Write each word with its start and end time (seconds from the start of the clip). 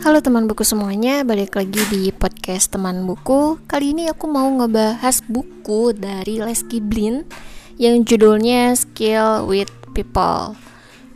Halo 0.00 0.24
teman 0.24 0.48
buku 0.48 0.64
semuanya, 0.64 1.28
balik 1.28 1.60
lagi 1.60 1.76
di 1.92 2.08
podcast 2.08 2.72
teman 2.72 3.04
buku. 3.04 3.60
Kali 3.68 3.92
ini 3.92 4.08
aku 4.08 4.32
mau 4.32 4.48
ngebahas 4.48 5.20
buku 5.28 5.92
dari 5.92 6.40
Les 6.40 6.64
Giblin 6.64 7.28
yang 7.76 8.00
judulnya 8.08 8.72
Skill 8.72 9.44
with 9.44 9.68
People. 9.92 10.56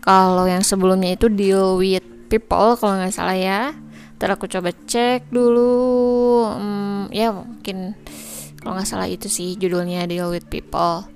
Kalau 0.04 0.44
yang 0.44 0.60
sebelumnya 0.60 1.16
itu 1.16 1.32
Deal 1.32 1.80
with 1.80 2.04
People 2.28 2.76
kalau 2.76 3.00
nggak 3.00 3.16
salah 3.16 3.32
ya. 3.32 3.72
Ntar 4.20 4.36
aku 4.36 4.52
coba 4.52 4.68
cek 4.76 5.32
dulu. 5.32 6.44
Hmm, 6.44 7.08
ya 7.08 7.32
mungkin 7.32 7.96
kalau 8.60 8.76
nggak 8.76 8.84
salah 8.84 9.08
itu 9.08 9.32
sih 9.32 9.56
judulnya 9.56 10.04
Deal 10.04 10.28
with 10.28 10.44
People. 10.52 11.08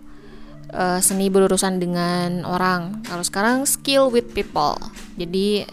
Uh, 0.72 1.04
seni 1.04 1.28
berurusan 1.28 1.76
dengan 1.76 2.48
orang. 2.48 3.04
Kalau 3.04 3.20
sekarang 3.20 3.68
Skill 3.68 4.08
with 4.08 4.32
People. 4.32 4.80
Jadi 5.20 5.68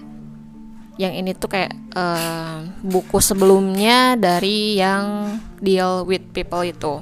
yang 1.00 1.16
ini 1.16 1.36
tuh 1.36 1.52
kayak 1.52 1.85
uh, 1.96 2.68
buku 2.84 3.18
sebelumnya 3.24 4.20
dari 4.20 4.78
yang 4.78 5.40
Deal 5.58 6.04
with 6.04 6.30
People 6.36 6.62
itu. 6.62 7.02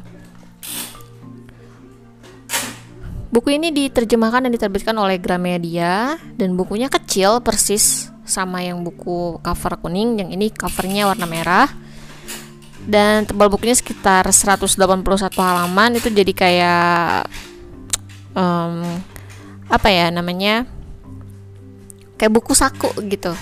Buku 3.34 3.50
ini 3.50 3.74
diterjemahkan 3.74 4.46
dan 4.46 4.54
diterbitkan 4.54 4.94
oleh 4.94 5.18
Gramedia 5.18 6.22
dan 6.38 6.54
bukunya 6.54 6.86
kecil 6.86 7.42
persis 7.42 8.14
sama 8.24 8.62
yang 8.62 8.86
buku 8.86 9.42
cover 9.42 9.74
kuning, 9.82 10.22
yang 10.22 10.30
ini 10.30 10.54
covernya 10.54 11.10
warna 11.10 11.26
merah. 11.26 11.68
Dan 12.84 13.26
tebal 13.26 13.50
bukunya 13.50 13.74
sekitar 13.74 14.30
181 14.30 14.78
halaman 15.34 15.98
itu 15.98 16.14
jadi 16.14 16.34
kayak 16.36 17.26
um, 18.38 19.02
apa 19.66 19.88
ya 19.90 20.14
namanya? 20.14 20.70
Kayak 22.22 22.38
buku 22.38 22.54
saku 22.54 22.94
gitu 23.10 23.34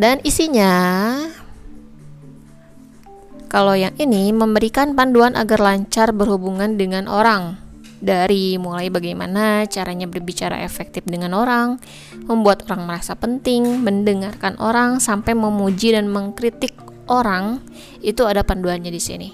dan 0.00 0.16
isinya 0.24 0.72
kalau 3.52 3.76
yang 3.76 3.92
ini 4.00 4.32
memberikan 4.32 4.96
panduan 4.96 5.36
agar 5.36 5.60
lancar 5.60 6.16
berhubungan 6.16 6.80
dengan 6.80 7.04
orang 7.04 7.60
dari 8.00 8.56
mulai 8.56 8.88
bagaimana 8.88 9.68
caranya 9.68 10.08
berbicara 10.08 10.64
efektif 10.64 11.04
dengan 11.04 11.36
orang, 11.36 11.76
membuat 12.24 12.64
orang 12.70 12.88
merasa 12.88 13.12
penting, 13.12 13.84
mendengarkan 13.84 14.56
orang 14.56 15.04
sampai 15.04 15.36
memuji 15.36 15.92
dan 15.92 16.08
mengkritik 16.08 16.72
orang, 17.12 17.60
itu 18.00 18.24
ada 18.24 18.40
panduannya 18.40 18.88
di 18.88 19.02
sini. 19.02 19.28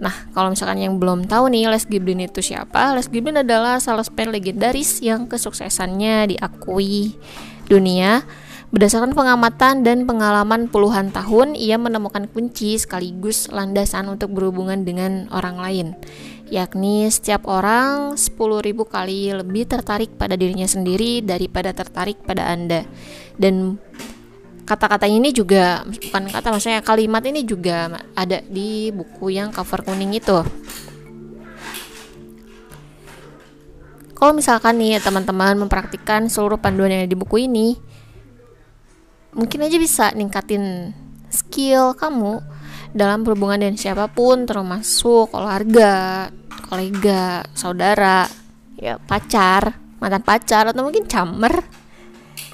Nah, 0.00 0.32
kalau 0.34 0.50
misalkan 0.50 0.80
yang 0.80 0.96
belum 0.98 1.28
tahu 1.28 1.52
nih 1.52 1.70
Les 1.70 1.84
Giblin 1.86 2.24
itu 2.24 2.40
siapa? 2.42 2.96
Les 2.98 3.06
Giblin 3.06 3.44
adalah 3.44 3.78
satu 3.78 4.02
legendaris 4.26 4.98
yang 5.04 5.28
kesuksesannya 5.30 6.34
diakui 6.34 7.14
dunia 7.68 8.24
Berdasarkan 8.70 9.18
pengamatan 9.18 9.82
dan 9.82 10.06
pengalaman 10.06 10.70
puluhan 10.70 11.10
tahun, 11.10 11.58
ia 11.58 11.74
menemukan 11.74 12.30
kunci 12.30 12.78
sekaligus 12.78 13.50
landasan 13.50 14.06
untuk 14.06 14.30
berhubungan 14.30 14.86
dengan 14.86 15.26
orang 15.34 15.58
lain, 15.58 15.86
yakni 16.46 17.10
setiap 17.10 17.50
orang 17.50 18.14
10.000 18.14 18.30
kali 18.86 19.34
lebih 19.34 19.66
tertarik 19.66 20.14
pada 20.14 20.38
dirinya 20.38 20.70
sendiri 20.70 21.18
daripada 21.18 21.74
tertarik 21.74 22.22
pada 22.22 22.46
Anda. 22.46 22.86
Dan 23.34 23.74
kata-kata 24.70 25.10
ini 25.10 25.34
juga 25.34 25.82
bukan 25.82 26.30
kata 26.30 26.54
maksudnya 26.54 26.78
kalimat 26.86 27.26
ini 27.26 27.42
juga 27.42 28.06
ada 28.14 28.38
di 28.46 28.94
buku 28.94 29.34
yang 29.34 29.50
cover 29.50 29.82
kuning 29.82 30.14
itu. 30.14 30.46
Kalau 34.14 34.30
misalkan 34.30 34.78
nih 34.78 35.02
teman-teman 35.02 35.58
mempraktikkan 35.58 36.30
seluruh 36.30 36.60
panduan 36.60 36.94
yang 36.94 37.02
ada 37.02 37.10
di 37.10 37.18
buku 37.18 37.50
ini, 37.50 37.89
mungkin 39.30 39.62
aja 39.62 39.78
bisa 39.78 40.10
ningkatin 40.14 40.90
skill 41.30 41.94
kamu 41.94 42.42
dalam 42.90 43.22
berhubungan 43.22 43.62
dengan 43.62 43.78
siapa 43.78 44.10
pun 44.10 44.50
termasuk 44.50 45.30
keluarga, 45.30 46.26
kolega, 46.66 47.46
saudara, 47.54 48.26
ya 48.74 48.98
pacar, 48.98 49.78
mantan 50.02 50.26
pacar 50.26 50.74
atau 50.74 50.82
mungkin 50.82 51.06
camer. 51.06 51.62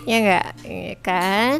Ya 0.04 0.16
enggak? 0.20 0.47
Ya 0.62 0.97
kan? 1.00 1.59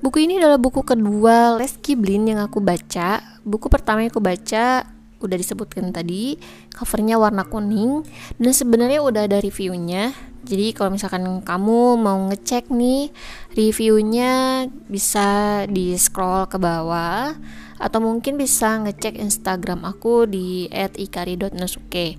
Buku 0.00 0.16
ini 0.24 0.40
adalah 0.40 0.56
buku 0.56 0.80
kedua 0.80 1.60
Les 1.60 1.76
Giblin 1.76 2.24
yang 2.24 2.40
aku 2.40 2.64
baca. 2.64 3.20
Buku 3.44 3.68
pertama 3.68 4.00
yang 4.00 4.08
aku 4.08 4.24
baca 4.24 4.99
udah 5.20 5.36
disebutkan 5.36 5.92
tadi 5.92 6.40
covernya 6.72 7.20
warna 7.20 7.44
kuning 7.44 8.02
dan 8.40 8.52
sebenarnya 8.52 9.04
udah 9.04 9.28
ada 9.28 9.38
reviewnya 9.38 10.16
jadi 10.40 10.72
kalau 10.72 10.96
misalkan 10.96 11.44
kamu 11.44 12.00
mau 12.00 12.16
ngecek 12.32 12.72
nih 12.72 13.12
reviewnya 13.52 14.64
bisa 14.88 15.62
di 15.68 15.92
scroll 16.00 16.48
ke 16.48 16.56
bawah 16.56 17.36
atau 17.76 17.98
mungkin 18.00 18.40
bisa 18.40 18.80
ngecek 18.80 19.20
Instagram 19.20 19.84
aku 19.84 20.24
di 20.24 20.68
@ikari.nasuke. 20.72 22.16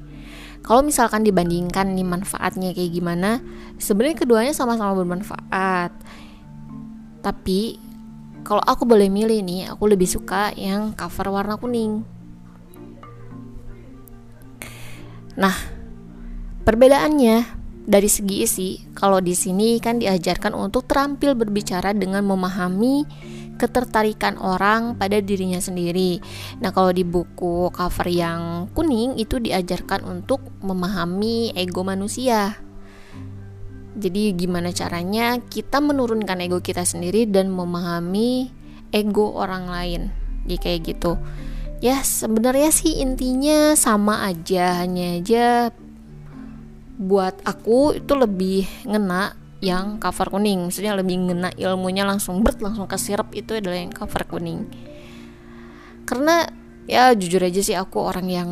Kalau 0.61 0.85
misalkan 0.85 1.25
dibandingkan 1.25 1.97
nih 1.97 2.05
manfaatnya 2.05 2.77
kayak 2.77 2.93
gimana, 2.93 3.41
sebenarnya 3.81 4.21
keduanya 4.21 4.53
sama-sama 4.53 4.93
bermanfaat. 4.93 5.89
Tapi 7.25 7.81
kalau 8.45 8.61
aku 8.61 8.85
boleh 8.85 9.09
milih 9.09 9.41
nih, 9.41 9.73
aku 9.73 9.89
lebih 9.89 10.05
suka 10.05 10.53
yang 10.53 10.93
cover 10.93 11.33
warna 11.33 11.57
kuning. 11.57 12.05
Nah, 15.39 15.55
perbedaannya 16.67 17.61
dari 17.87 18.09
segi 18.11 18.35
isi, 18.43 18.69
kalau 18.93 19.23
di 19.23 19.33
sini 19.33 19.79
kan 19.81 19.97
diajarkan 19.97 20.53
untuk 20.53 20.85
terampil 20.85 21.33
berbicara 21.33 21.95
dengan 21.95 22.23
memahami 22.27 23.07
ketertarikan 23.57 24.41
orang 24.41 24.97
pada 24.97 25.21
dirinya 25.21 25.61
sendiri. 25.61 26.17
Nah, 26.61 26.73
kalau 26.73 26.89
di 26.89 27.05
buku 27.05 27.69
cover 27.69 28.07
yang 28.09 28.69
kuning 28.73 29.21
itu 29.21 29.37
diajarkan 29.37 30.01
untuk 30.05 30.41
memahami 30.65 31.53
ego 31.53 31.85
manusia. 31.85 32.57
Jadi 33.91 34.33
gimana 34.33 34.71
caranya 34.71 35.37
kita 35.37 35.83
menurunkan 35.83 36.41
ego 36.41 36.63
kita 36.63 36.87
sendiri 36.87 37.27
dan 37.27 37.51
memahami 37.53 38.49
ego 38.89 39.35
orang 39.35 39.67
lain. 39.67 40.01
Jadi 40.47 40.55
kayak 40.57 40.81
gitu 40.95 41.21
ya 41.81 42.05
sebenarnya 42.05 42.69
sih 42.69 43.01
intinya 43.01 43.73
sama 43.73 44.29
aja 44.29 44.85
hanya 44.85 45.17
aja 45.17 45.47
buat 47.01 47.41
aku 47.41 47.97
itu 47.97 48.13
lebih 48.13 48.69
ngena 48.85 49.33
yang 49.65 49.97
cover 49.97 50.29
kuning. 50.29 50.69
Maksudnya 50.69 50.93
lebih 50.93 51.17
ngena 51.17 51.49
ilmunya 51.57 52.05
langsung 52.05 52.45
bert 52.45 52.61
langsung 52.61 52.85
ke 52.85 52.97
sirup 53.01 53.33
itu 53.33 53.57
adalah 53.57 53.81
yang 53.81 53.89
cover 53.89 54.21
kuning. 54.29 54.69
Karena 56.05 56.45
ya 56.85 57.17
jujur 57.17 57.41
aja 57.41 57.61
sih 57.65 57.73
aku 57.73 57.97
orang 57.97 58.29
yang 58.29 58.49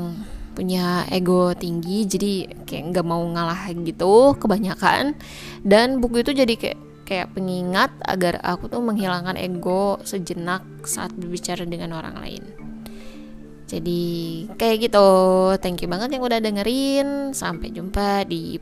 punya 0.57 1.05
ego 1.13 1.53
tinggi 1.53 2.03
jadi 2.09 2.33
kayak 2.65 2.83
nggak 2.93 3.05
mau 3.05 3.21
ngalah 3.21 3.69
gitu 3.69 4.33
kebanyakan. 4.41 5.13
Dan 5.61 6.01
buku 6.01 6.25
itu 6.25 6.33
jadi 6.33 6.57
kayak 6.57 6.79
kayak 7.05 7.27
pengingat 7.37 7.93
agar 8.05 8.41
aku 8.41 8.65
tuh 8.69 8.81
menghilangkan 8.81 9.37
ego 9.37 10.01
sejenak 10.01 10.65
saat 10.85 11.13
berbicara 11.13 11.65
dengan 11.69 11.93
orang 11.93 12.17
lain 12.21 12.68
jadi 13.69 14.01
kayak 14.57 14.89
gitu. 14.89 15.09
Thank 15.61 15.85
you 15.85 15.89
banget 15.89 16.17
yang 16.17 16.25
udah 16.25 16.41
dengerin. 16.41 17.37
Sampai 17.37 17.69
jumpa 17.69 18.25
di 18.25 18.57